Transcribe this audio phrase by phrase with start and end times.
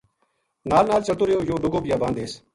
[0.69, 2.31] نال نال چلتو رہیو یوہ لُگو بیابان دیس